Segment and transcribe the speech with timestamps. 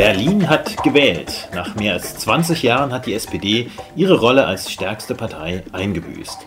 [0.00, 1.50] Berlin hat gewählt.
[1.54, 6.38] Nach mehr als 20 Jahren hat die SPD ihre Rolle als stärkste Partei eingebüßt.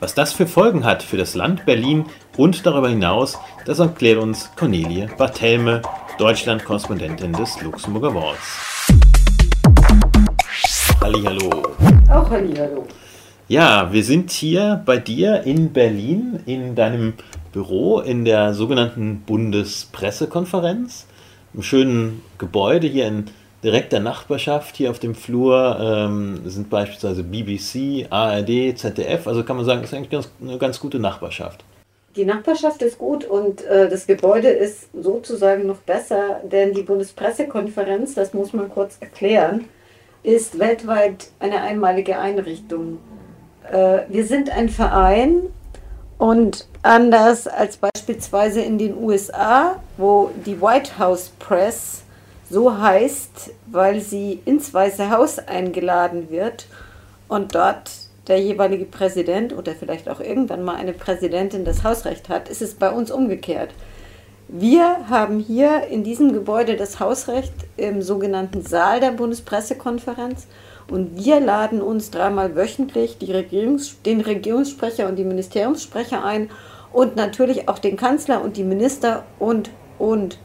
[0.00, 2.06] Was das für Folgen hat für das Land Berlin
[2.36, 5.82] und darüber hinaus, das erklärt uns Cornelie Barthelme,
[6.18, 8.90] Deutschland-Korrespondentin des Luxemburger Walls.
[11.00, 11.62] Hallihallo.
[12.10, 12.88] Auch Hallihallo.
[13.46, 17.12] Ja, wir sind hier bei dir in Berlin in deinem
[17.52, 21.06] Büro in der sogenannten Bundespressekonferenz
[21.56, 23.24] einem schönen Gebäude hier in
[23.64, 24.76] direkter Nachbarschaft.
[24.76, 29.26] Hier auf dem Flur ähm, sind beispielsweise BBC, ARD, ZDF.
[29.26, 31.64] Also kann man sagen, das ist eigentlich ganz, eine ganz gute Nachbarschaft.
[32.14, 38.14] Die Nachbarschaft ist gut und äh, das Gebäude ist sozusagen noch besser, denn die Bundespressekonferenz,
[38.14, 39.64] das muss man kurz erklären,
[40.22, 42.98] ist weltweit eine einmalige Einrichtung.
[43.70, 45.42] Äh, wir sind ein Verein
[46.18, 52.02] und anders als beispielsweise in den USA, wo die White House Press
[52.48, 56.66] so heißt, weil sie ins Weiße Haus eingeladen wird
[57.28, 57.90] und dort
[58.28, 62.74] der jeweilige Präsident oder vielleicht auch irgendwann mal eine Präsidentin das Hausrecht hat, ist es
[62.74, 63.70] bei uns umgekehrt.
[64.48, 70.46] Wir haben hier in diesem Gebäude das Hausrecht im sogenannten Saal der Bundespressekonferenz
[70.88, 76.50] und wir laden uns dreimal wöchentlich Regierungs-, den Regierungssprecher und die Ministeriumssprecher ein
[76.92, 80.38] und natürlich auch den Kanzler und die Minister und, und.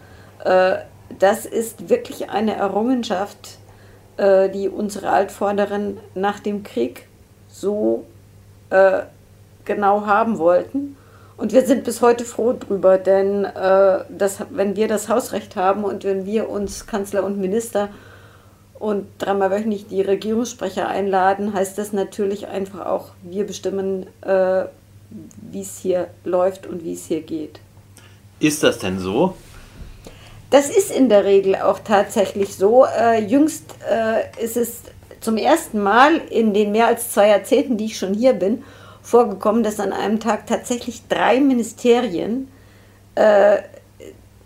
[0.43, 0.77] Äh,
[1.19, 3.59] das ist wirklich eine Errungenschaft,
[4.17, 7.07] äh, die unsere Altvorderen nach dem Krieg
[7.47, 8.05] so
[8.69, 9.01] äh,
[9.65, 10.97] genau haben wollten.
[11.37, 15.83] Und wir sind bis heute froh drüber, denn äh, das, wenn wir das Hausrecht haben
[15.83, 17.89] und wenn wir uns Kanzler und Minister
[18.81, 24.65] und dreimal wöchentlich die Regierungssprecher einladen, heißt das natürlich einfach auch, wir bestimmen, äh,
[25.51, 27.59] wie es hier läuft und wie es hier geht.
[28.39, 29.35] Ist das denn so?
[30.49, 32.85] Das ist in der Regel auch tatsächlich so.
[32.85, 34.81] Äh, jüngst äh, ist es
[35.19, 38.63] zum ersten Mal in den mehr als zwei Jahrzehnten, die ich schon hier bin,
[39.03, 42.47] vorgekommen, dass an einem Tag tatsächlich drei Ministerien
[43.13, 43.57] äh,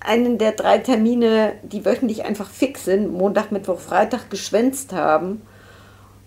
[0.05, 5.41] einen der drei Termine, die wöchentlich einfach fix sind, Montag, Mittwoch, Freitag, geschwänzt haben.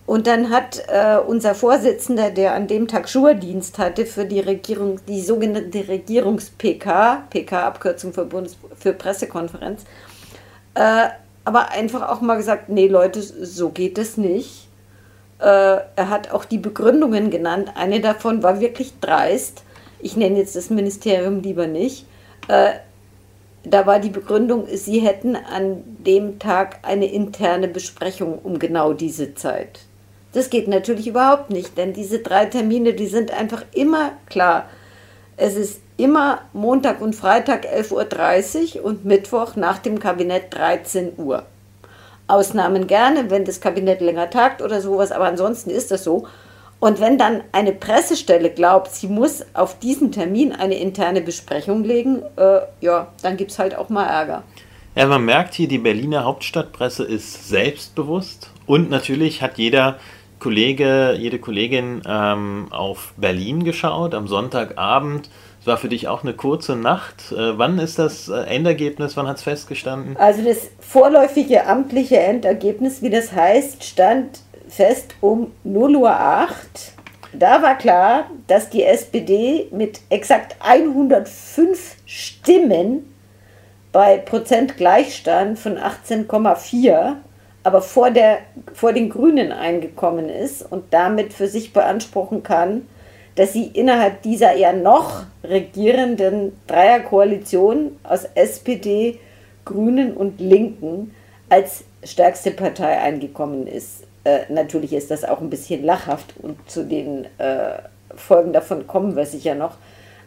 [0.06, 5.00] Und dann hat äh, unser Vorsitzender, der an dem Tag Schurdienst hatte für die Regierung,
[5.06, 9.82] die sogenannte Regierungs-PK, PK-Abkürzung für, Bundes für Pressekonferenz,
[10.74, 11.08] äh,
[11.44, 14.68] aber einfach auch mal gesagt, nee Leute, so geht es nicht.
[15.40, 17.72] Äh, er hat auch die Begründungen genannt.
[17.74, 19.62] Eine davon war wirklich dreist.
[20.00, 22.06] Ich nenne jetzt das Ministerium lieber nicht.
[23.70, 29.34] Da war die Begründung, sie hätten an dem Tag eine interne Besprechung um genau diese
[29.34, 29.80] Zeit.
[30.32, 34.64] Das geht natürlich überhaupt nicht, denn diese drei Termine, die sind einfach immer klar.
[35.36, 41.44] Es ist immer Montag und Freitag 11.30 Uhr und Mittwoch nach dem Kabinett 13 Uhr.
[42.26, 46.26] Ausnahmen gerne, wenn das Kabinett länger tagt oder sowas, aber ansonsten ist das so.
[46.80, 52.22] Und wenn dann eine Pressestelle glaubt, sie muss auf diesen Termin eine interne Besprechung legen,
[52.36, 54.44] äh, ja, dann gibt es halt auch mal Ärger.
[54.94, 59.98] Ja, man merkt hier, die Berliner Hauptstadtpresse ist selbstbewusst und natürlich hat jeder
[60.38, 65.30] Kollege, jede Kollegin ähm, auf Berlin geschaut am Sonntagabend.
[65.60, 67.32] Es war für dich auch eine kurze Nacht.
[67.32, 69.16] Äh, wann ist das äh, Endergebnis?
[69.16, 70.16] Wann hat es festgestanden?
[70.16, 76.92] Also das vorläufige amtliche Endergebnis, wie das heißt, stand fest um 0 Uhr 8.
[77.32, 83.14] Da war klar, dass die SPD mit exakt 105 Stimmen
[83.92, 87.16] bei Prozentgleichstand von 18,4
[87.68, 88.38] aber vor, der,
[88.72, 92.88] vor den Grünen eingekommen ist und damit für sich beanspruchen kann,
[93.34, 99.18] dass sie innerhalb dieser eher noch regierenden Dreierkoalition aus SPD,
[99.66, 101.14] Grünen und Linken
[101.50, 104.07] als stärkste Partei eingekommen ist.
[104.28, 107.78] Äh, natürlich ist das auch ein bisschen lachhaft und zu den äh,
[108.14, 109.76] Folgen davon kommen wir sicher noch.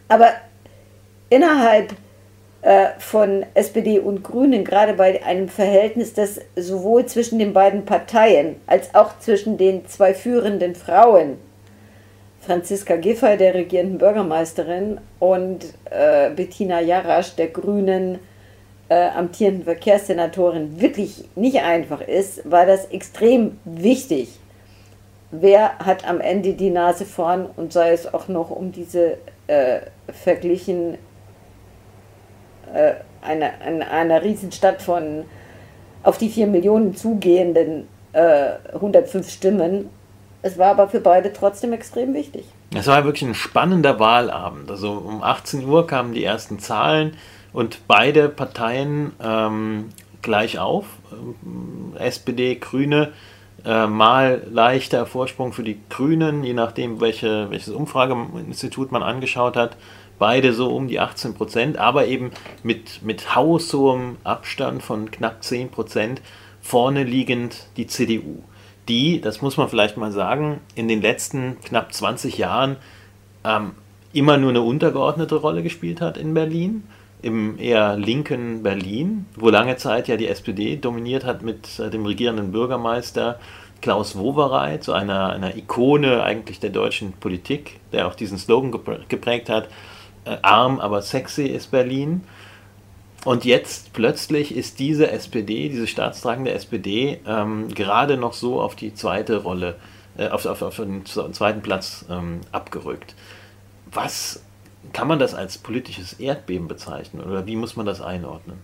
[0.08, 0.28] Aber
[1.30, 1.92] innerhalb
[2.62, 8.56] äh, von SPD und Grünen, gerade bei einem Verhältnis, das sowohl zwischen den beiden Parteien
[8.66, 11.38] als auch zwischen den zwei führenden Frauen,
[12.40, 18.18] Franziska Giffey, der regierenden Bürgermeisterin, und äh, Bettina Jarasch, der Grünen
[18.92, 24.28] äh, amtierenden Verkehrssenatorin, wirklich nicht einfach ist, war das extrem wichtig.
[25.30, 29.16] Wer hat am Ende die Nase vorn und sei es auch noch um diese
[29.46, 29.80] äh,
[30.12, 30.98] verglichen
[32.74, 32.92] äh,
[33.22, 35.24] einer, einer, einer Riesenstadt von
[36.02, 39.88] auf die vier Millionen zugehenden äh, 105 Stimmen.
[40.42, 42.44] Es war aber für beide trotzdem extrem wichtig.
[42.74, 44.70] Es war wirklich ein spannender Wahlabend.
[44.70, 47.16] Also um 18 Uhr kamen die ersten Zahlen
[47.52, 49.90] und beide Parteien ähm,
[50.22, 50.86] gleich auf.
[51.96, 53.12] SPD, Grüne,
[53.64, 59.76] äh, mal leichter Vorsprung für die Grünen, je nachdem, welche, welches Umfrageinstitut man angeschaut hat.
[60.18, 62.30] Beide so um die 18 Prozent, aber eben
[62.62, 66.22] mit, mit haushohem Abstand von knapp 10 Prozent
[66.60, 68.42] vorne liegend die CDU.
[68.88, 72.76] Die, das muss man vielleicht mal sagen, in den letzten knapp 20 Jahren
[73.44, 73.72] ähm,
[74.12, 76.84] immer nur eine untergeordnete Rolle gespielt hat in Berlin
[77.22, 82.04] im eher linken Berlin, wo lange Zeit ja die SPD dominiert hat mit äh, dem
[82.04, 83.38] regierenden Bürgermeister
[83.80, 88.72] Klaus Wowereit, so einer, einer Ikone eigentlich der deutschen Politik, der auch diesen Slogan
[89.08, 89.68] geprägt hat,
[90.24, 92.22] äh, arm aber sexy ist Berlin.
[93.24, 98.94] Und jetzt plötzlich ist diese SPD, diese staatstragende SPD, ähm, gerade noch so auf die
[98.94, 99.76] zweite Rolle,
[100.16, 103.14] äh, auf, auf, auf, den zweiten Platz ähm, abgerückt.
[103.92, 104.42] Was
[104.92, 108.58] kann man das als politisches Erdbeben bezeichnen oder wie muss man das einordnen?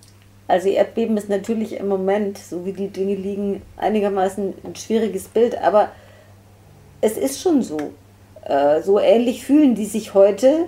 [0.48, 5.56] Also Erdbeben ist natürlich im Moment, so wie die Dinge liegen, einigermaßen ein schwieriges Bild,
[5.58, 5.90] aber
[7.00, 7.92] es ist schon so.
[8.44, 10.66] Äh, so ähnlich fühlen die sich heute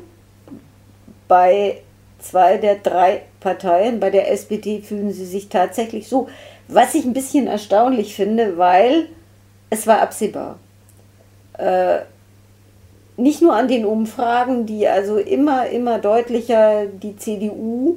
[1.29, 1.81] bei
[2.19, 4.01] zwei der drei Parteien.
[4.01, 6.29] Bei der SPD fühlen sie sich tatsächlich so.
[6.69, 9.09] Was ich ein bisschen erstaunlich finde, weil
[9.71, 10.59] es war absehbar.
[13.21, 17.97] Nicht nur an den Umfragen, die also immer, immer deutlicher die CDU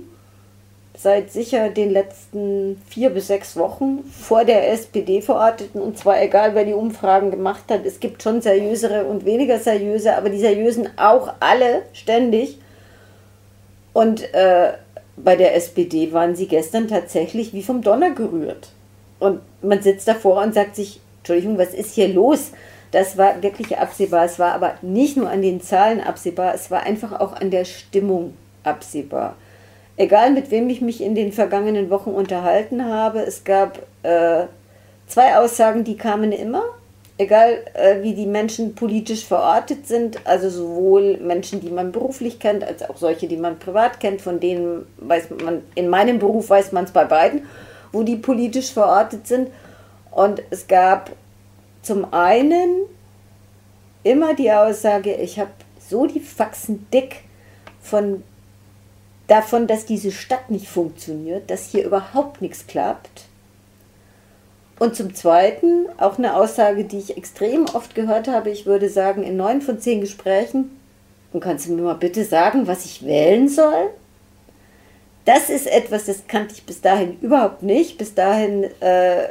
[0.98, 5.82] seit sicher den letzten vier bis sechs Wochen vor der SPD verorteten.
[5.82, 7.86] Und zwar egal, wer die Umfragen gemacht hat.
[7.86, 12.60] Es gibt schon seriösere und weniger seriöse, aber die seriösen auch alle ständig.
[13.94, 14.74] Und äh,
[15.16, 18.72] bei der SPD waren sie gestern tatsächlich wie vom Donner gerührt.
[19.20, 22.52] Und man sitzt davor und sagt sich, Entschuldigung, was ist hier los?
[22.94, 24.24] Das war wirklich absehbar.
[24.24, 27.66] Es war aber nicht nur an den Zahlen absehbar, es war einfach auch an der
[27.66, 29.36] Stimmung absehbar.
[29.98, 34.46] Egal mit wem ich mich in den vergangenen Wochen unterhalten habe, es gab äh,
[35.08, 36.64] zwei Aussagen, die kamen immer.
[37.18, 42.64] Egal äh, wie die Menschen politisch verortet sind, also sowohl Menschen, die man beruflich kennt,
[42.64, 46.72] als auch solche, die man privat kennt, von denen weiß man, in meinem Beruf weiß
[46.72, 47.48] man es bei beiden,
[47.92, 49.50] wo die politisch verortet sind.
[50.12, 51.12] Und es gab
[51.84, 52.88] zum einen
[54.04, 57.24] immer die Aussage, ich habe so die Faxen dick
[57.82, 58.24] von
[59.28, 63.26] davon, dass diese Stadt nicht funktioniert, dass hier überhaupt nichts klappt.
[64.80, 69.24] Und zum Zweiten auch eine Aussage, die ich extrem oft gehört habe, ich würde sagen,
[69.24, 70.78] in neun von zehn Gesprächen,
[71.32, 73.90] und kannst du mir mal bitte sagen, was ich wählen soll?
[75.26, 77.98] Das ist etwas, das kannte ich bis dahin überhaupt nicht.
[77.98, 79.28] Bis dahin äh,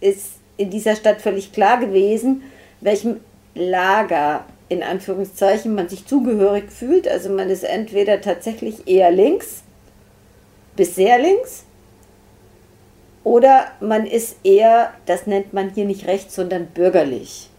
[0.00, 2.42] ist in dieser Stadt völlig klar gewesen,
[2.80, 3.20] welchem
[3.54, 7.08] Lager in Anführungszeichen man sich zugehörig fühlt.
[7.08, 9.62] Also man ist entweder tatsächlich eher links
[10.76, 11.64] bis sehr links
[13.24, 17.50] oder man ist eher, das nennt man hier nicht rechts, sondern bürgerlich.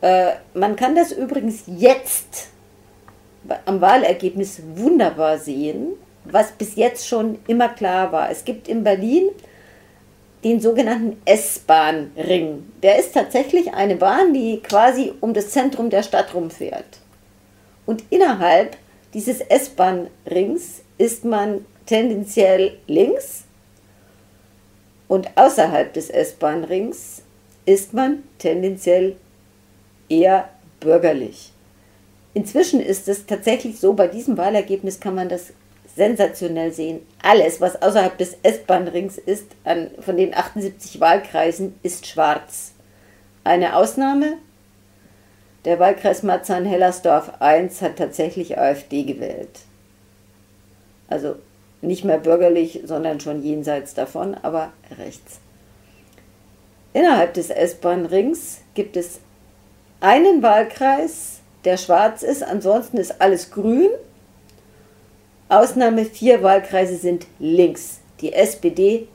[0.00, 2.50] Äh, man kann das übrigens jetzt
[3.64, 5.94] am Wahlergebnis wunderbar sehen,
[6.24, 8.30] was bis jetzt schon immer klar war.
[8.30, 9.30] Es gibt in Berlin
[10.44, 12.64] den sogenannten S-Bahn-Ring.
[12.82, 17.00] Der ist tatsächlich eine Bahn, die quasi um das Zentrum der Stadt rumfährt.
[17.86, 18.76] Und innerhalb
[19.14, 23.44] dieses S-Bahn-Rings ist man tendenziell links
[25.08, 27.22] und außerhalb des S-Bahn-Rings
[27.64, 29.16] ist man tendenziell
[30.08, 31.52] eher bürgerlich.
[32.34, 35.52] Inzwischen ist es tatsächlich so, bei diesem Wahlergebnis kann man das
[35.98, 37.00] sensationell sehen.
[37.22, 42.72] Alles, was außerhalb des S-Bahn-Rings ist, an, von den 78 Wahlkreisen, ist schwarz.
[43.44, 44.38] Eine Ausnahme,
[45.64, 49.60] der Wahlkreis Marzahn-Hellersdorf 1 hat tatsächlich AfD gewählt.
[51.08, 51.34] Also
[51.82, 55.40] nicht mehr bürgerlich, sondern schon jenseits davon, aber rechts.
[56.92, 59.18] Innerhalb des S-Bahn-Rings gibt es
[60.00, 63.90] einen Wahlkreis, der schwarz ist, ansonsten ist alles grün
[65.50, 68.00] Ausnahme vier Wahlkreise sind links.
[68.20, 69.08] Die SPD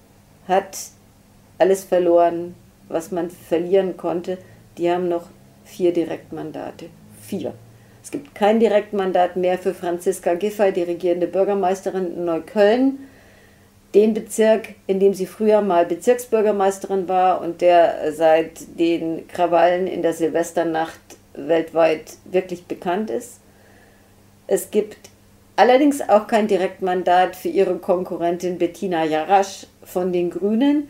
[0.48, 0.78] hat
[1.60, 2.56] alles verloren,
[2.90, 4.40] was man verlieren konnte.
[4.80, 5.28] Die haben noch
[5.64, 6.90] vier Direktmandate.
[7.22, 7.54] Vier.
[8.02, 13.08] Es gibt kein Direktmandat mehr für Franziska Giffey, die regierende Bürgermeisterin in Neukölln.
[13.94, 20.02] Den Bezirk, in dem sie früher mal Bezirksbürgermeisterin war und der seit den Krawallen in
[20.02, 21.00] der Silvesternacht
[21.36, 23.40] weltweit wirklich bekannt ist.
[24.48, 25.13] Es gibt
[25.56, 30.90] allerdings auch kein Direktmandat für ihre Konkurrentin Bettina Jarasch von den Grünen.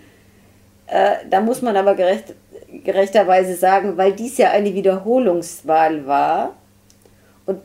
[0.88, 2.34] Äh, da muss man aber gerecht,
[2.84, 6.54] gerechterweise sagen, weil dies ja eine Wiederholungswahl war
[7.46, 7.60] und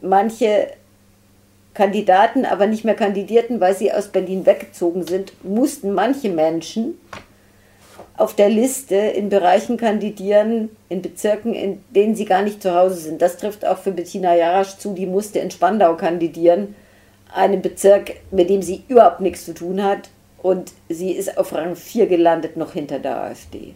[0.00, 0.68] manche
[1.74, 6.98] Kandidaten aber nicht mehr kandidierten, weil sie aus Berlin weggezogen sind, mussten manche Menschen
[8.16, 12.96] auf der Liste in Bereichen kandidieren, in Bezirken, in denen sie gar nicht zu Hause
[12.96, 13.20] sind.
[13.20, 16.76] Das trifft auch für Bettina Jarasch zu, die musste in Spandau kandidieren,
[17.32, 20.10] einem Bezirk, mit dem sie überhaupt nichts zu tun hat.
[20.42, 23.74] Und sie ist auf Rang 4 gelandet, noch hinter der AfD.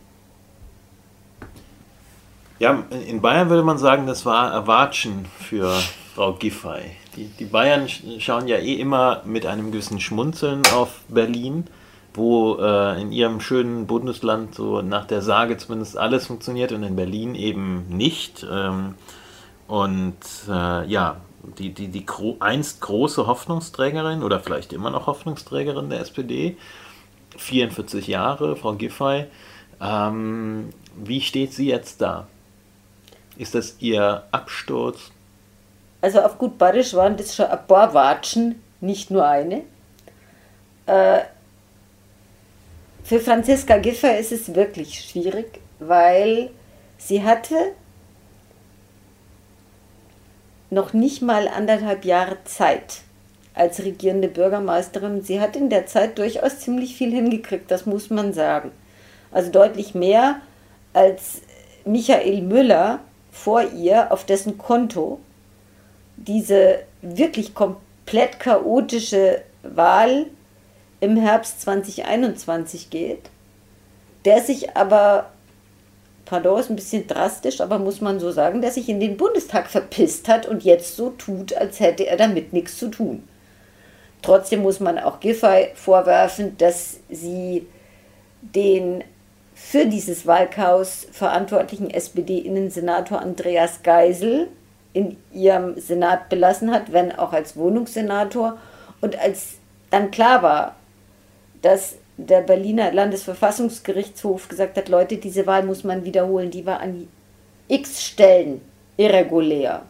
[2.61, 5.73] Ja, in Bayern würde man sagen, das war Erwatschen für
[6.15, 6.83] Frau Giffey.
[7.17, 11.65] Die, die Bayern schauen ja eh immer mit einem gewissen Schmunzeln auf Berlin,
[12.19, 16.97] wo äh, in ihrem schönen Bundesland so nach der Sage zumindest alles funktioniert und in
[16.97, 18.47] Berlin eben nicht.
[18.51, 18.97] Ähm,
[19.67, 20.17] und
[20.49, 21.17] äh, ja,
[21.59, 26.57] die, die, die gro einst große Hoffnungsträgerin oder vielleicht immer noch Hoffnungsträgerin der SPD,
[27.37, 29.27] 44 Jahre, Frau Giffey.
[29.81, 32.27] Ähm, wie steht sie jetzt da?
[33.37, 35.13] Ist das Ihr Absturz?
[36.01, 39.63] Also auf gut Badisch waren das schon ein paar Watschen, nicht nur eine.
[40.87, 41.21] Äh,
[43.09, 46.51] für Franziska Giffer ist es wirklich schwierig, weil
[46.99, 47.55] sie hatte
[50.69, 53.01] noch nicht mal anderthalb Jahre Zeit
[53.55, 55.23] als regierende Bürgermeisterin.
[55.23, 58.73] Sie hat in der Zeit durchaus ziemlich viel hingekriegt, das muss man sagen.
[59.33, 60.43] Also deutlich mehr
[60.93, 61.41] als
[61.87, 63.01] Michael Müller,
[63.33, 65.19] vor ihr, auf dessen Konto
[66.19, 70.27] diese wirklich komplett chaotische Wahl
[71.01, 73.31] im Herbst 2021 geht,
[74.25, 75.31] der sich aber,
[76.25, 79.69] pardon, ist ein bisschen drastisch, aber muss man so sagen, der sich in den Bundestag
[79.69, 83.27] verpisst hat und jetzt so tut, als hätte er damit nichts zu tun.
[84.23, 87.67] Trotzdem muss man auch Giffey vorwerfen, dass sie
[88.43, 89.05] den
[89.55, 94.49] für dieses Wahlchaos verantwortlichen SPD-Innensenator Andreas Geisel
[94.93, 98.59] in ihrem Senat belassen hat, wenn auch als Wohnungssenator.
[99.01, 99.59] Und als
[99.91, 100.77] dann klar war,
[101.63, 107.09] dass der Berliner Landesverfassungsgerichtshof gesagt hat, Leute, diese Wahl muss man wiederholen, die war an
[107.69, 108.61] x Stellen
[108.97, 109.83] irregulär,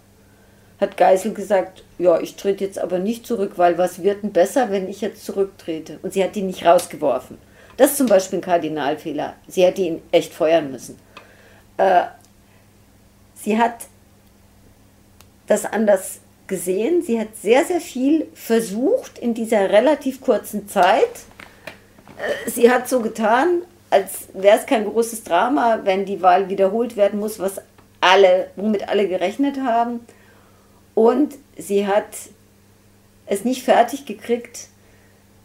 [0.81, 4.71] hat Geisel gesagt, ja, ich trete jetzt aber nicht zurück, weil was wird denn besser,
[4.71, 5.99] wenn ich jetzt zurücktrete?
[6.03, 7.39] Und sie hat ihn nicht rausgeworfen.
[7.77, 9.35] Das ist zum Beispiel ein Kardinalfehler.
[9.47, 10.99] Sie hätte ihn echt feuern müssen.
[11.77, 12.05] Äh,
[13.35, 13.87] sie hat
[15.47, 17.03] das anders gesehen.
[17.03, 21.25] Sie hat sehr, sehr viel versucht in dieser relativ kurzen Zeit.
[22.19, 26.97] Äh, sie hat so getan, als wäre es kein großes Drama, wenn die Wahl wiederholt
[26.97, 27.61] werden muss, was
[28.01, 30.01] alle, womit alle gerechnet haben.
[30.95, 32.07] Und sie hat
[33.27, 34.69] es nicht fertig gekriegt,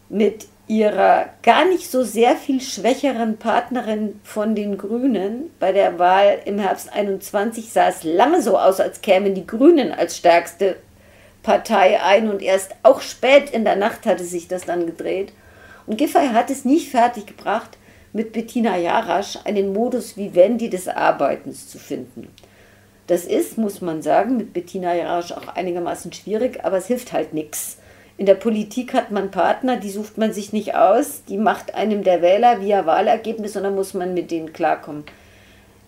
[0.10, 6.40] mit ihrer gar nicht so sehr viel schwächeren Partnerin von den Grünen bei der Wahl
[6.46, 10.78] im Herbst 21 sah es lange so aus, als kämen die Grünen als stärkste
[11.42, 15.34] Partei ein und erst auch spät in der Nacht hatte sich das dann gedreht.
[15.86, 17.78] Und Giffey hat es nicht fertiggebracht,
[18.14, 22.28] mit Bettina Jarasch einen Modus vivendi des Arbeitens zu finden.
[23.08, 27.34] Das ist, muss man sagen, mit Bettina Jarasch auch einigermaßen schwierig, aber es hilft halt
[27.34, 27.78] nichts
[28.16, 32.04] in der Politik hat man Partner, die sucht man sich nicht aus, die macht einem
[32.04, 35.04] der Wähler via Wahlergebnis und dann muss man mit denen klarkommen.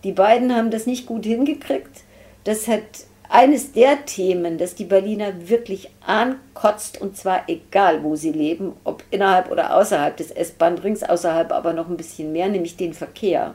[0.02, 2.02] Die beiden haben das nicht gut hingekriegt.
[2.44, 2.82] Das hat
[3.28, 9.02] eines der Themen, das die Berliner wirklich ankotzt, und zwar egal, wo sie leben, ob
[9.10, 13.54] innerhalb oder außerhalb des S-Bahn-Rings, außerhalb aber noch ein bisschen mehr, nämlich den Verkehr.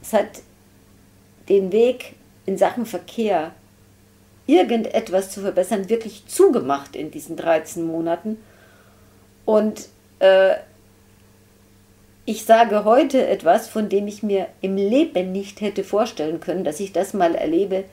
[0.00, 0.42] Es hat
[1.48, 2.14] den Weg
[2.46, 3.52] in Sachen Verkehr
[4.46, 8.38] irgendetwas zu verbessern, wirklich zugemacht in diesen 13 Monaten.
[9.44, 10.54] Und äh,
[12.24, 16.80] ich sage heute etwas, von dem ich mir im Leben nicht hätte vorstellen können, dass
[16.80, 17.84] ich das mal erlebe.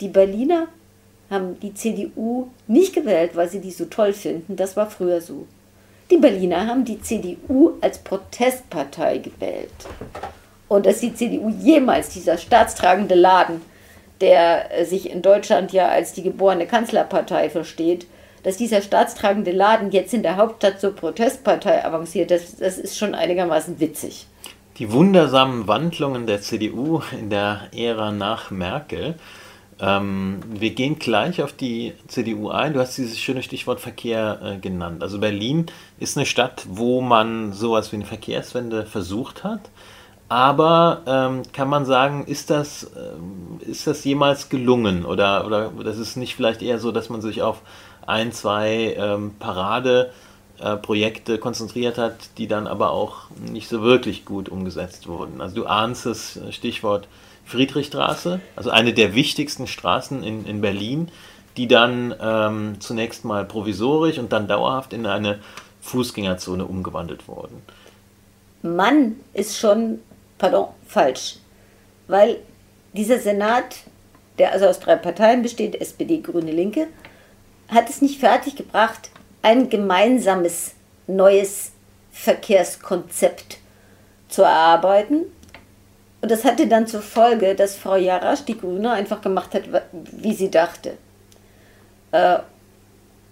[0.00, 0.68] Die Berliner
[1.30, 4.56] haben die CDU nicht gewählt, weil sie die so toll finden.
[4.56, 5.46] Das war früher so.
[6.10, 9.70] Die Berliner haben die CDU als Protestpartei gewählt.
[10.68, 13.60] Und dass die CDU jemals dieser staatstragende Laden
[14.20, 18.06] der äh, sich in Deutschland ja als die geborene Kanzlerpartei versteht,
[18.42, 23.14] dass dieser staatstragende Laden jetzt in der Hauptstadt zur Protestpartei avanciert, das, das ist schon
[23.14, 24.26] einigermaßen witzig.
[24.78, 29.16] Die wundersamen Wandlungen der CDU in der Ära nach Merkel.
[29.80, 32.74] Ähm, wir gehen gleich auf die CDU ein.
[32.74, 35.02] Du hast dieses schöne Stichwort Verkehr äh, genannt.
[35.02, 35.66] Also Berlin
[35.98, 39.70] ist eine Stadt, wo man sowas wie eine Verkehrswende versucht hat.
[40.28, 45.04] Aber ähm, kann man sagen, ist das, ähm, ist das jemals gelungen?
[45.04, 47.62] Oder, oder das ist nicht vielleicht eher so, dass man sich auf
[48.06, 49.32] ein, zwei ähm,
[50.60, 55.40] Äh, konzentriert hat, die dann aber auch nicht so wirklich gut umgesetzt wurden?
[55.40, 57.08] Also du ahnst das Stichwort
[57.46, 61.08] Friedrichstraße, also eine der wichtigsten Straßen in, in Berlin,
[61.56, 65.40] die dann ähm, zunächst mal provisorisch und dann dauerhaft in eine
[65.80, 67.62] Fußgängerzone umgewandelt wurden.
[68.62, 70.00] Mann ist schon,
[70.38, 71.38] pardon, falsch.
[72.06, 72.36] Weil
[72.92, 73.76] dieser Senat,
[74.38, 76.86] der also aus drei Parteien besteht, SPD, Grüne, Linke,
[77.68, 79.10] hat es nicht fertiggebracht,
[79.42, 80.72] ein gemeinsames
[81.06, 81.72] neues
[82.12, 83.58] Verkehrskonzept
[84.28, 85.24] zu erarbeiten.
[86.20, 90.34] Und das hatte dann zur Folge, dass Frau Jarasch, die Grüne, einfach gemacht hat, wie
[90.34, 90.98] sie dachte.
[92.12, 92.38] Äh,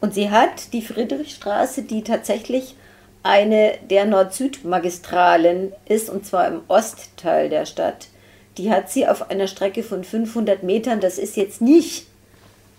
[0.00, 2.76] und sie hat die Friedrichstraße, die tatsächlich
[3.22, 8.08] eine der Nord-Süd-Magistralen ist, und zwar im Ostteil der Stadt,
[8.56, 12.06] die hat sie auf einer Strecke von 500 Metern, das ist jetzt nicht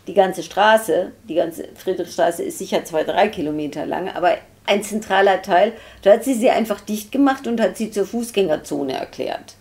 [0.10, 5.44] die ganze Straße, die ganze Friedrichstraße ist sicher zwei, drei Kilometer lang, aber ein zentraler
[5.44, 9.54] Teil, da hat sie sie einfach dicht gemacht und hat sie zur Fußgängerzone erklärt.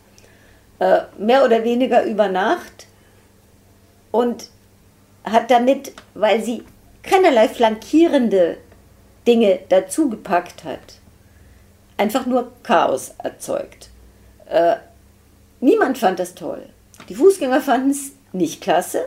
[0.79, 2.87] Äh, mehr oder weniger über Nacht
[4.11, 4.49] und
[5.23, 6.65] hat damit, weil sie
[7.03, 8.57] keinerlei flankierende
[9.27, 10.95] Dinge dazugepackt hat,
[11.99, 13.91] einfach nur Chaos erzeugt.
[14.47, 14.77] Äh,
[15.61, 16.63] niemand fand das toll.
[17.11, 19.05] Die Fußgänger fanden es nicht klasse.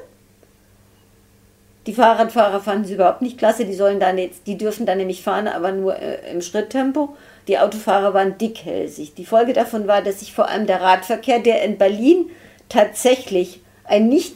[1.88, 3.66] Die Fahrradfahrer fanden es überhaupt nicht klasse.
[3.66, 7.16] Die sollen dann jetzt, die dürfen dann nämlich fahren, aber nur äh, im Schritttempo.
[7.48, 9.16] Die Autofahrer waren dickhälsig.
[9.16, 12.30] Die Folge davon war, dass sich vor allem der Radverkehr, der in Berlin
[12.70, 14.36] tatsächlich ein nicht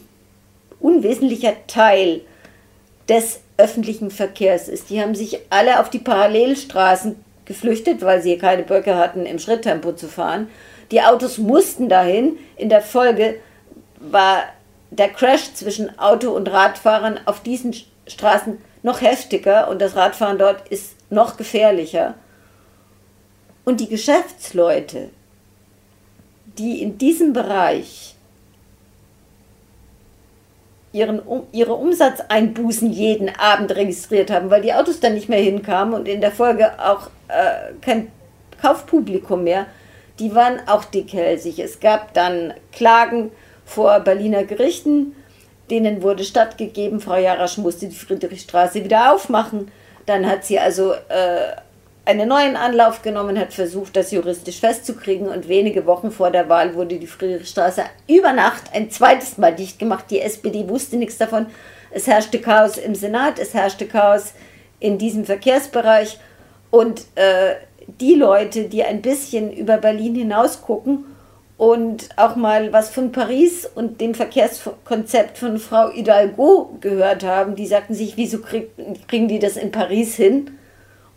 [0.79, 2.21] unwesentlicher Teil
[3.07, 4.89] des öffentlichen Verkehrs ist.
[4.89, 9.93] Die haben sich alle auf die Parallelstraßen geflüchtet, weil sie keine Böcke hatten, im Schritttempo
[9.93, 10.47] zu fahren.
[10.91, 12.37] Die Autos mussten dahin.
[12.57, 13.35] In der Folge
[13.99, 14.43] war
[14.95, 17.75] der Crash zwischen Auto und Radfahrern auf diesen
[18.07, 22.15] Straßen noch heftiger und das Radfahren dort ist noch gefährlicher.
[23.63, 25.09] Und die Geschäftsleute,
[26.57, 28.15] die in diesem Bereich
[30.93, 31.21] ihren,
[31.51, 36.21] ihre Umsatzeinbußen jeden Abend registriert haben, weil die Autos dann nicht mehr hinkamen und in
[36.21, 38.11] der Folge auch äh, kein
[38.61, 39.65] Kaufpublikum mehr,
[40.19, 41.59] die waren auch dickhälsig.
[41.59, 43.31] Es gab dann Klagen
[43.65, 45.15] vor Berliner Gerichten,
[45.69, 49.71] denen wurde stattgegeben, Frau Jarasch musste die Friedrichstraße wieder aufmachen.
[50.05, 51.55] Dann hat sie also äh,
[52.05, 56.75] einen neuen Anlauf genommen, hat versucht, das juristisch festzukriegen und wenige Wochen vor der Wahl
[56.75, 60.05] wurde die Friedrichstraße über Nacht ein zweites Mal dicht gemacht.
[60.11, 61.47] Die SPD wusste nichts davon.
[61.89, 64.33] Es herrschte Chaos im Senat, es herrschte Chaos
[64.79, 66.19] in diesem Verkehrsbereich
[66.69, 67.55] und äh,
[67.87, 71.05] die Leute, die ein bisschen über Berlin hinaus gucken
[71.57, 77.67] und auch mal was von Paris und dem Verkehrskonzept von Frau Hidalgo gehört haben, die
[77.67, 78.71] sagten sich, wieso krieg,
[79.07, 80.51] kriegen die das in Paris hin?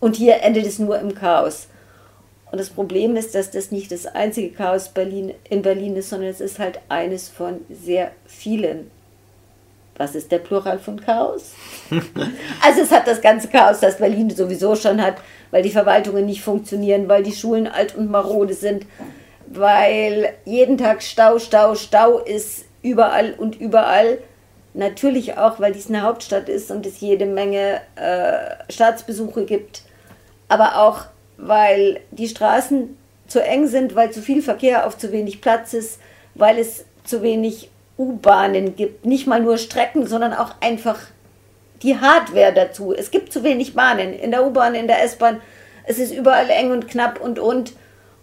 [0.00, 1.66] Und hier endet es nur im Chaos.
[2.52, 6.30] Und das Problem ist, dass das nicht das einzige Chaos Berlin, in Berlin ist, sondern
[6.30, 8.90] es ist halt eines von sehr vielen.
[9.96, 11.52] Was ist der Plural von Chaos?
[11.90, 15.16] also es hat das ganze Chaos, das Berlin sowieso schon hat,
[15.50, 18.86] weil die Verwaltungen nicht funktionieren, weil die Schulen alt und marode sind,
[19.50, 24.18] weil jeden Tag Stau, Stau, Stau ist überall und überall.
[24.74, 29.82] Natürlich auch, weil dies eine Hauptstadt ist und es jede Menge äh, Staatsbesuche gibt
[30.48, 31.04] aber auch,
[31.36, 36.00] weil die Straßen zu eng sind, weil zu viel Verkehr auf zu wenig Platz ist,
[36.34, 39.04] weil es zu wenig U-Bahnen gibt.
[39.04, 40.98] Nicht mal nur Strecken, sondern auch einfach
[41.82, 42.94] die Hardware dazu.
[42.94, 45.40] Es gibt zu wenig Bahnen in der U-Bahn, in der S-Bahn.
[45.84, 47.72] Es ist überall eng und knapp und und.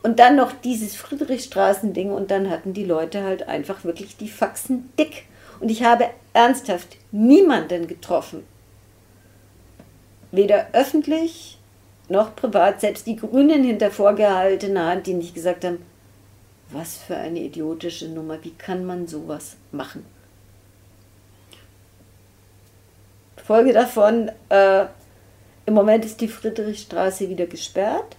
[0.06, 4.94] Und dann noch dieses Friedrichstraßending und dann hatten die Leute halt einfach wirklich die Faxen
[5.00, 5.26] dick.
[5.60, 8.44] Und ich habe ernsthaft niemanden getroffen,
[10.32, 11.58] weder öffentlich
[12.08, 15.84] noch privat, selbst die Grünen hinter vorgehaltener Hand, die nicht gesagt haben,
[16.70, 20.06] was für eine idiotische Nummer, wie kann man sowas machen?
[23.44, 24.86] Folge davon, äh,
[25.65, 28.18] im Moment ist die Friedrichstraße wieder gesperrt.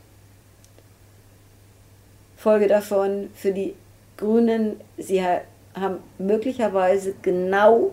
[2.36, 3.74] Folge davon für die
[4.16, 7.92] Grünen, sie haben möglicherweise genau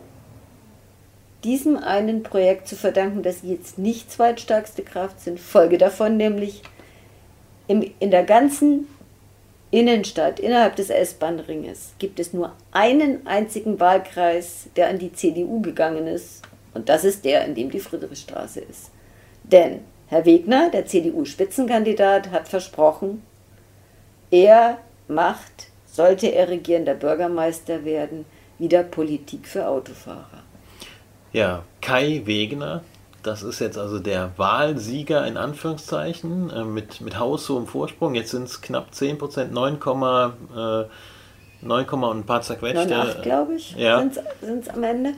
[1.43, 5.39] diesem einen Projekt zu verdanken, dass sie jetzt nicht zweitstärkste Kraft sind.
[5.39, 6.61] Folge davon nämlich
[7.67, 8.87] im, in der ganzen
[9.71, 16.07] Innenstadt, innerhalb des S-Bahn-Ringes, gibt es nur einen einzigen Wahlkreis, der an die CDU gegangen
[16.07, 16.43] ist.
[16.73, 18.91] Und das ist der, in dem die Friedrichstraße ist.
[19.43, 23.23] Denn Herr Wegner, der CDU-Spitzenkandidat, hat versprochen,
[24.33, 28.25] er macht, sollte er regierender Bürgermeister werden,
[28.57, 30.41] wieder Politik für Autofahrer.
[31.31, 32.81] Ja, Kai Wegner,
[33.21, 38.15] das ist jetzt also der Wahlsieger in Anführungszeichen äh, mit, mit haushohem Vorsprung.
[38.15, 40.85] Jetzt sind es knapp 10 Prozent, 9, äh,
[41.61, 42.87] 9, und ein paar zerquetschte.
[42.87, 43.99] 9, glaube ich, ja.
[43.99, 44.17] sind
[44.63, 45.13] es am Ende.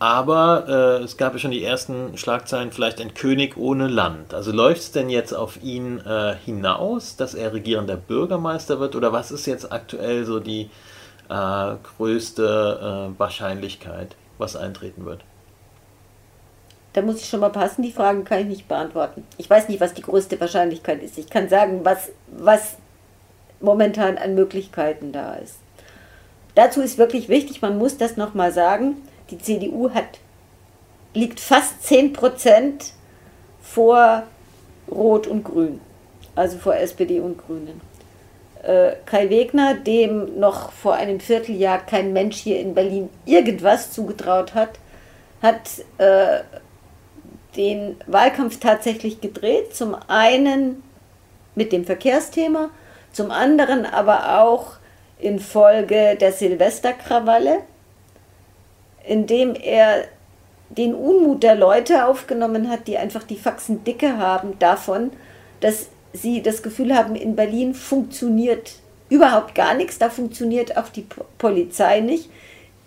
[0.00, 4.32] Aber äh, es gab ja schon die ersten Schlagzeilen, vielleicht ein König ohne Land.
[4.32, 8.96] Also läuft es denn jetzt auf ihn äh, hinaus, dass er regierender Bürgermeister wird?
[8.96, 10.70] Oder was ist jetzt aktuell so die
[11.28, 15.20] äh, größte äh, Wahrscheinlichkeit, was eintreten wird?
[16.94, 19.24] Da muss ich schon mal passen, die Fragen kann ich nicht beantworten.
[19.36, 21.18] Ich weiß nicht, was die größte Wahrscheinlichkeit ist.
[21.18, 22.08] Ich kann sagen, was,
[22.38, 22.78] was
[23.60, 25.58] momentan an Möglichkeiten da ist.
[26.54, 28.96] Dazu ist wirklich wichtig, man muss das nochmal sagen,
[29.30, 30.18] die CDU hat,
[31.14, 32.92] liegt fast 10 Prozent
[33.62, 34.24] vor
[34.90, 35.80] Rot und Grün,
[36.34, 37.80] also vor SPD und Grünen.
[38.62, 44.54] Äh, Kai Wegner, dem noch vor einem Vierteljahr kein Mensch hier in Berlin irgendwas zugetraut
[44.54, 44.78] hat,
[45.42, 45.60] hat
[45.98, 46.40] äh,
[47.56, 49.74] den Wahlkampf tatsächlich gedreht.
[49.74, 50.82] Zum einen
[51.54, 52.70] mit dem Verkehrsthema,
[53.12, 54.74] zum anderen aber auch
[55.18, 57.60] infolge der Silvesterkrawalle
[59.06, 60.04] indem er
[60.70, 65.10] den Unmut der Leute aufgenommen hat, die einfach die Faxen dicke haben davon,
[65.60, 68.74] dass sie das Gefühl haben, in Berlin funktioniert
[69.08, 71.06] überhaupt gar nichts, da funktioniert auch die
[71.38, 72.30] Polizei nicht.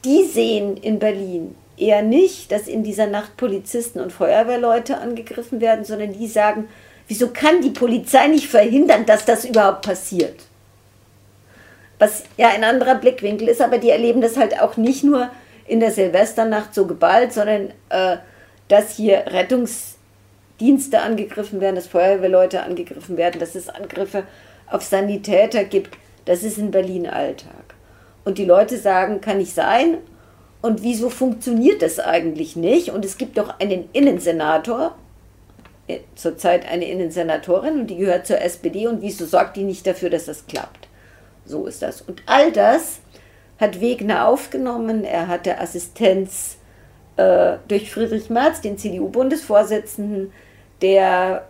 [0.06, 5.86] Die sehen in Berlin eher nicht, dass in dieser Nacht Polizisten und Feuerwehrleute angegriffen werden,
[5.86, 6.70] sondern die sagen,
[7.08, 10.36] wieso kann die Polizei nicht verhindern, dass das überhaupt passiert?
[12.00, 15.30] Was ja ein anderer Blickwinkel ist, aber die erleben das halt auch nicht nur
[15.66, 18.18] in der Silvesternacht so geballt, sondern äh,
[18.68, 24.24] dass hier Rettungsdienste angegriffen werden, dass Feuerwehrleute angegriffen werden, dass es Angriffe
[24.68, 25.98] auf Sanitäter gibt.
[26.26, 27.76] Das ist in Berlin Alltag.
[28.26, 29.98] Und die Leute sagen, kann nicht sein.
[30.62, 32.90] Und wieso funktioniert das eigentlich nicht?
[32.90, 34.96] Und es gibt doch einen Innensenator,
[35.88, 38.88] äh, zurzeit eine Innensenatorin, und die gehört zur SPD.
[38.88, 40.88] Und wieso sorgt die nicht dafür, dass das klappt?
[41.46, 42.02] So ist das.
[42.02, 43.00] Und all das
[43.64, 45.04] hat Wegner aufgenommen.
[45.04, 46.58] Er hatte Assistenz
[47.18, 50.32] äh, durch Friedrich Merz, den CDU-Bundesvorsitzenden,
[50.82, 51.46] der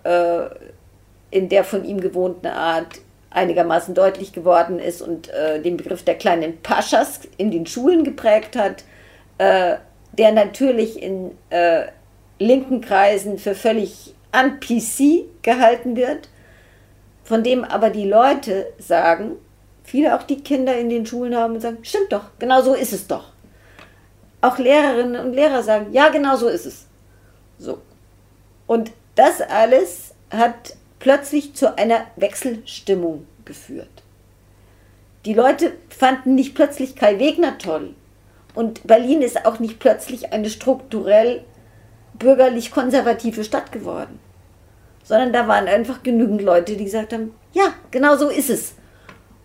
[1.32, 6.04] äh, in der von ihm gewohnten Art einigermaßen deutlich geworden ist und äh, den Begriff
[6.04, 8.84] der kleinen Paschas in den Schulen geprägt hat,
[9.40, 9.78] äh,
[10.12, 11.86] der natürlich in äh,
[12.38, 16.30] linken Kreisen für völlig un-PC gehalten wird,
[17.24, 19.38] von dem aber die Leute sagen,
[19.84, 22.94] viele auch die Kinder in den Schulen haben und sagen, stimmt doch, genau so ist
[22.94, 23.26] es doch.
[24.42, 26.88] Auch Lehrerinnen und Lehrer sagen, ja, genau so ist es.
[27.58, 27.82] So.
[28.68, 34.04] Und das alles hat plötzlich zu einer Wechselstimmung geführt.
[35.26, 37.94] Die Leute fanden nicht plötzlich Kai Wegner toll.
[38.56, 41.44] Und Berlin ist auch nicht plötzlich eine strukturell
[42.20, 44.20] bürgerlich-konservative Stadt geworden.
[45.04, 48.76] Sondern da waren einfach genügend Leute, die gesagt haben, ja, genau so ist es.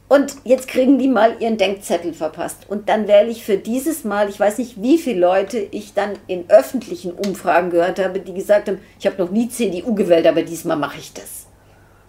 [0.09, 2.65] Und jetzt kriegen die mal ihren Denkzettel verpasst.
[2.67, 6.13] Und dann wähle ich für dieses Mal, ich weiß nicht, wie viele Leute ich dann
[6.27, 10.43] in öffentlichen Umfragen gehört habe, die gesagt haben, ich habe noch nie CDU gewählt, aber
[10.43, 11.47] diesmal mache ich das.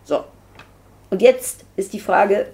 [0.05, 0.23] So.
[1.09, 2.47] Und jetzt ist die Frage,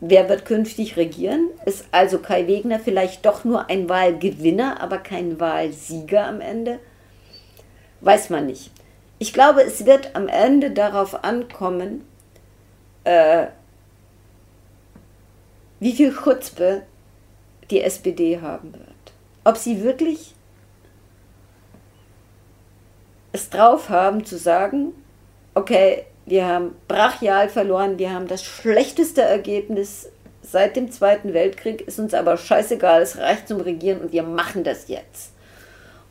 [0.00, 1.50] wer wird künftig regieren?
[1.66, 6.80] Ist also Kai Wegner vielleicht doch nur ein Wahlgewinner, aber kein Wahlsieger am Ende?
[8.00, 8.72] Weiß man nicht.
[9.20, 12.04] Ich glaube, es wird am Ende darauf ankommen,
[13.04, 13.46] äh,
[15.80, 16.82] wie viel Chutzpe
[17.70, 18.84] die SPD haben wird.
[19.44, 20.34] Ob sie wirklich
[23.32, 24.92] es drauf haben zu sagen,
[25.54, 30.08] okay, wir haben brachial verloren, wir haben das schlechteste Ergebnis
[30.42, 34.64] seit dem Zweiten Weltkrieg, ist uns aber scheißegal, es reicht zum Regieren und wir machen
[34.64, 35.32] das jetzt.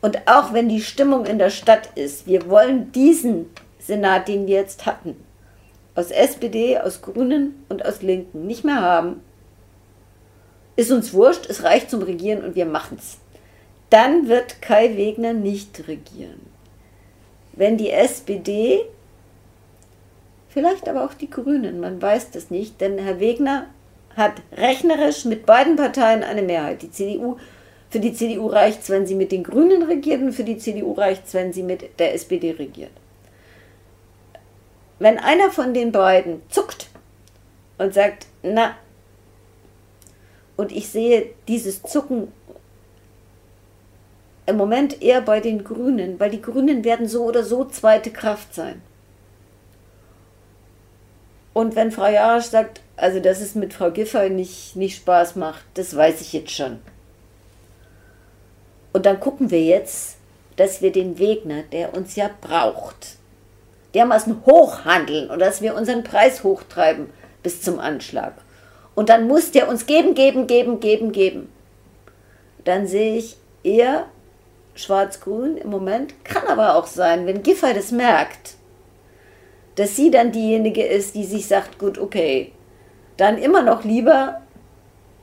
[0.00, 4.56] Und auch wenn die Stimmung in der Stadt ist, wir wollen diesen Senat, den wir
[4.56, 5.16] jetzt hatten,
[5.94, 9.20] aus SPD, aus Grünen und aus Linken nicht mehr haben,
[10.76, 13.18] ist uns wurscht, es reicht zum Regieren und wir machen es.
[13.90, 16.40] Dann wird Kai Wegner nicht regieren.
[17.52, 18.84] Wenn die SPD,
[20.48, 23.66] vielleicht aber auch die Grünen, man weiß das nicht, denn Herr Wegner
[24.16, 26.82] hat rechnerisch mit beiden Parteien eine Mehrheit.
[26.82, 27.36] Die CDU,
[27.90, 30.92] für die CDU reicht es, wenn sie mit den Grünen regiert und für die CDU
[30.92, 32.92] reicht es, wenn sie mit der SPD regiert.
[34.98, 36.88] Wenn einer von den beiden zuckt
[37.78, 38.76] und sagt, na,
[40.60, 42.30] und ich sehe dieses Zucken
[44.44, 48.54] im Moment eher bei den Grünen, weil die Grünen werden so oder so zweite Kraft
[48.54, 48.82] sein.
[51.54, 55.64] Und wenn Frau Jarasch sagt, also dass es mit Frau Giffey nicht, nicht Spaß macht,
[55.74, 56.78] das weiß ich jetzt schon.
[58.92, 60.18] Und dann gucken wir jetzt,
[60.56, 63.16] dass wir den Wegner, der uns ja braucht,
[63.94, 67.06] dermaßen hochhandeln und dass wir unseren Preis hochtreiben
[67.42, 68.34] bis zum Anschlag.
[69.00, 71.50] Und dann muss der uns geben, geben, geben, geben, geben.
[72.64, 74.04] Dann sehe ich eher
[74.74, 76.22] Schwarz-Grün im Moment.
[76.22, 78.56] Kann aber auch sein, wenn Giffey das merkt,
[79.76, 82.52] dass sie dann diejenige ist, die sich sagt, gut, okay,
[83.16, 84.42] dann immer noch lieber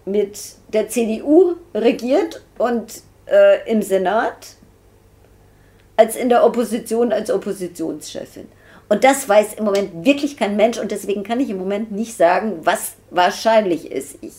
[0.05, 0.39] mit
[0.73, 4.55] der CDU regiert und äh, im Senat
[5.97, 8.47] als in der Opposition als Oppositionschefin.
[8.89, 12.15] Und das weiß im Moment wirklich kein Mensch und deswegen kann ich im Moment nicht
[12.15, 14.17] sagen, was wahrscheinlich ist.
[14.21, 14.33] Ich.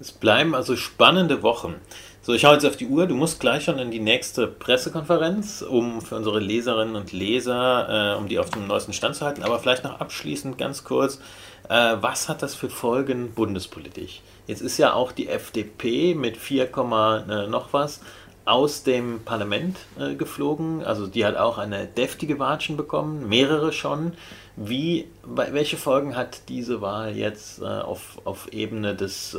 [0.00, 1.76] Es bleiben also spannende Wochen.
[2.22, 3.06] So, ich schaue jetzt auf die Uhr.
[3.06, 8.18] Du musst gleich schon in die nächste Pressekonferenz, um für unsere Leserinnen und Leser, äh,
[8.18, 9.42] um die auf dem neuesten Stand zu halten.
[9.42, 11.20] Aber vielleicht noch abschließend ganz kurz,
[11.68, 14.22] äh, was hat das für Folgen bundespolitisch?
[14.46, 18.00] Jetzt ist ja auch die FDP mit 4, äh, noch was
[18.44, 20.84] aus dem Parlament äh, geflogen.
[20.84, 24.12] Also die hat auch eine deftige Watschen bekommen, mehrere schon.
[24.56, 29.38] Wie, welche Folgen hat diese Wahl jetzt äh, auf, auf Ebene des, äh,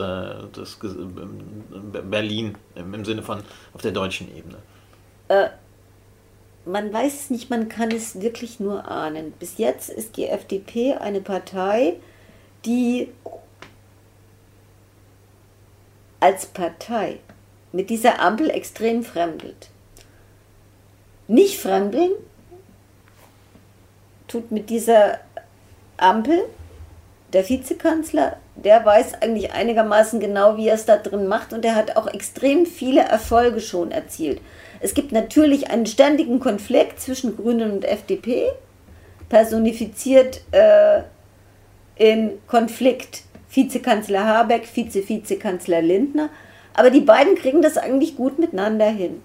[0.55, 3.41] des äh, Berlin im Sinne von
[3.73, 4.57] auf der deutschen Ebene?
[5.27, 5.49] Äh,
[6.65, 9.33] man weiß es nicht, man kann es wirklich nur ahnen.
[9.39, 11.97] Bis jetzt ist die FDP eine Partei,
[12.65, 13.09] die
[16.19, 17.19] als Partei
[17.75, 19.69] mit dieser Ampel extrem fremdelt.
[21.27, 22.11] Nicht fremdeln
[24.29, 25.19] tut mit dieser
[25.97, 26.45] Ampel
[27.33, 31.75] der Vizekanzler, der weiß eigentlich einigermaßen genau, wie er es da drin macht und er
[31.75, 34.39] hat auch extrem viele Erfolge schon erzielt.
[34.79, 38.47] Es gibt natürlich einen ständigen Konflikt zwischen Grünen und FDP,
[39.27, 41.01] personifiziert äh,
[41.97, 46.29] in Konflikt Vizekanzler Habeck, Vize-Vizekanzler Lindner.
[46.75, 49.21] Aber die beiden kriegen das eigentlich gut miteinander hin.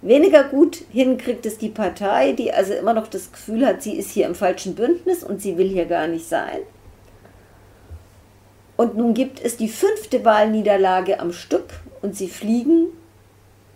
[0.00, 4.10] Weniger gut hinkriegt es die Partei, die also immer noch das Gefühl hat, sie ist
[4.10, 6.58] hier im falschen Bündnis und sie will hier gar nicht sein.
[8.76, 11.66] Und nun gibt es die fünfte Wahlniederlage am Stück
[12.00, 12.88] und sie fliegen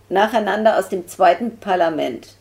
[0.08, 2.34] nacheinander aus dem zweiten Parlament.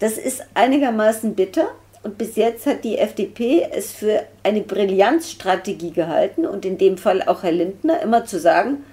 [0.00, 1.68] Das ist einigermaßen bitter
[2.02, 7.22] und bis jetzt hat die FDP es für eine Brillanzstrategie gehalten und in dem Fall
[7.22, 8.84] auch Herr Lindner immer zu sagen,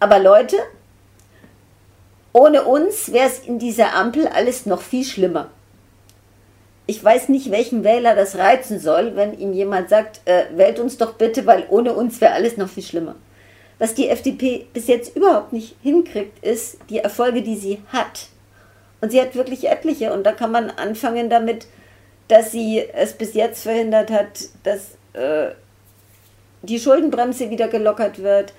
[0.00, 0.56] aber Leute,
[2.32, 5.50] ohne uns wäre es in dieser Ampel alles noch viel schlimmer.
[6.86, 10.96] Ich weiß nicht, welchen Wähler das reizen soll, wenn ihm jemand sagt, äh, wählt uns
[10.96, 13.16] doch bitte, weil ohne uns wäre alles noch viel schlimmer.
[13.78, 18.28] Was die FDP bis jetzt überhaupt nicht hinkriegt, ist die Erfolge, die sie hat.
[19.00, 20.12] Und sie hat wirklich etliche.
[20.12, 21.66] Und da kann man anfangen damit,
[22.26, 25.52] dass sie es bis jetzt verhindert hat, dass äh,
[26.62, 28.52] die Schuldenbremse wieder gelockert wird,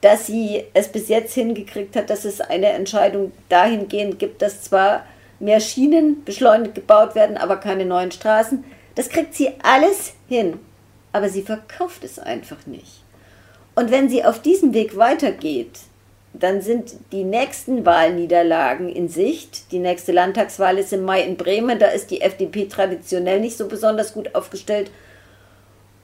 [0.00, 5.04] dass sie es bis jetzt hingekriegt hat, dass es eine Entscheidung dahingehend gibt, dass zwar
[5.40, 8.64] mehr Schienen beschleunigt gebaut werden, aber keine neuen Straßen.
[8.94, 10.58] Das kriegt sie alles hin,
[11.12, 13.02] aber sie verkauft es einfach nicht.
[13.74, 15.80] Und wenn sie auf diesem Weg weitergeht,
[16.32, 19.72] dann sind die nächsten Wahlniederlagen in Sicht.
[19.72, 23.68] Die nächste Landtagswahl ist im Mai in Bremen, da ist die FDP traditionell nicht so
[23.68, 24.90] besonders gut aufgestellt.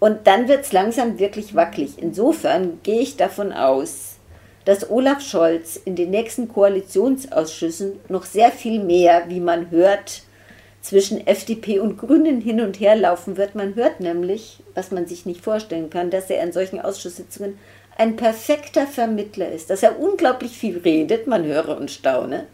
[0.02, 1.92] Und dann wird es langsam wirklich wackelig.
[1.96, 4.16] Insofern gehe ich davon aus,
[4.64, 10.24] dass Olaf Scholz in den nächsten Koalitionsausschüssen noch sehr viel mehr, wie man hört,
[10.80, 13.54] zwischen FDP und Grünen hin und her laufen wird.
[13.54, 17.56] Man hört nämlich, was man sich nicht vorstellen kann, dass er in solchen Ausschusssitzungen
[17.96, 22.48] ein perfekter Vermittler ist, dass er unglaublich viel redet, man höre und staune,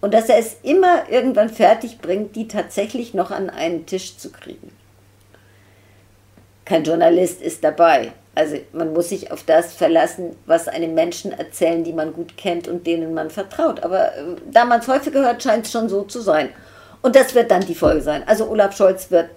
[0.00, 4.32] und dass er es immer irgendwann fertig bringt, die tatsächlich noch an einen Tisch zu
[4.32, 4.72] kriegen
[6.66, 8.12] kein Journalist ist dabei.
[8.34, 12.68] Also man muss sich auf das verlassen, was einem Menschen erzählen, die man gut kennt
[12.68, 13.82] und denen man vertraut.
[13.82, 16.50] Aber äh, da man es häufiger hört, scheint es schon so zu sein.
[17.00, 18.24] Und das wird dann die Folge sein.
[18.26, 19.30] Also Olaf Scholz wird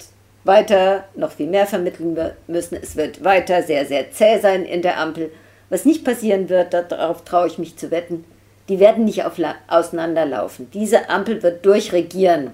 [0.43, 2.77] weiter noch viel mehr vermitteln müssen.
[2.81, 5.31] Es wird weiter sehr, sehr zäh sein in der Ampel.
[5.69, 8.25] Was nicht passieren wird, darauf traue ich mich zu wetten,
[8.67, 9.23] die werden nicht
[9.67, 10.69] auseinanderlaufen.
[10.71, 12.51] Diese Ampel wird durchregieren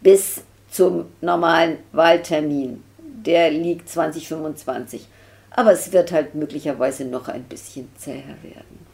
[0.00, 2.82] bis zum normalen Wahltermin
[3.26, 5.06] der liegt 2025.
[5.50, 8.86] Aber es wird halt möglicherweise noch ein bisschen zäher werden.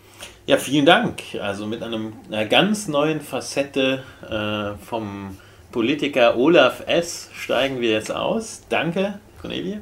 [0.47, 1.23] Ja, vielen Dank.
[1.41, 5.37] Also mit einem, einer ganz neuen Facette äh, vom
[5.71, 7.31] Politiker Olaf S.
[7.33, 8.63] steigen wir jetzt aus.
[8.69, 9.81] Danke, Cornelie,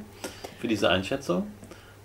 [0.61, 1.47] für diese Einschätzung.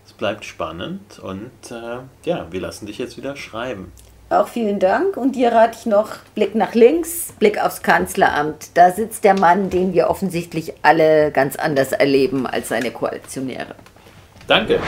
[0.05, 3.91] Es bleibt spannend und äh, ja, wir lassen dich jetzt wieder schreiben.
[4.29, 5.17] Auch vielen Dank.
[5.17, 8.69] Und dir rate ich noch Blick nach links, Blick aufs Kanzleramt.
[8.73, 13.75] Da sitzt der Mann, den wir offensichtlich alle ganz anders erleben als seine Koalitionäre.
[14.47, 14.79] Danke.